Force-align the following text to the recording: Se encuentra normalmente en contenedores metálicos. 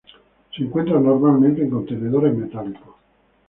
Se 0.57 0.63
encuentra 0.63 0.99
normalmente 0.99 1.61
en 1.61 1.69
contenedores 1.69 2.33
metálicos. 2.35 2.95